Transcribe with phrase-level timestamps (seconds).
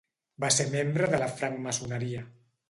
[0.43, 2.25] Va ser membre de la francmaçoneria.